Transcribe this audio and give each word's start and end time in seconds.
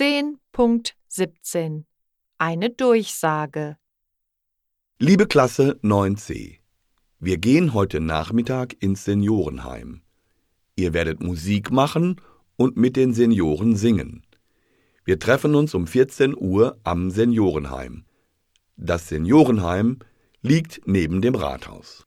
10.17 0.00 1.84
Eine 2.38 2.70
Durchsage 2.70 3.76
Liebe 4.98 5.26
Klasse 5.26 5.78
9c, 5.82 6.60
wir 7.18 7.36
gehen 7.36 7.74
heute 7.74 8.00
Nachmittag 8.00 8.74
ins 8.82 9.04
Seniorenheim. 9.04 10.00
Ihr 10.74 10.94
werdet 10.94 11.22
Musik 11.22 11.70
machen 11.70 12.18
und 12.56 12.78
mit 12.78 12.96
den 12.96 13.12
Senioren 13.12 13.76
singen. 13.76 14.24
Wir 15.04 15.18
treffen 15.18 15.54
uns 15.54 15.74
um 15.74 15.86
14 15.86 16.34
Uhr 16.34 16.78
am 16.82 17.10
Seniorenheim. 17.10 18.06
Das 18.78 19.06
Seniorenheim 19.06 19.98
liegt 20.40 20.80
neben 20.86 21.20
dem 21.20 21.34
Rathaus. 21.34 22.06